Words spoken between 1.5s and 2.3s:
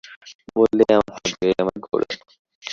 আমার গৌরব।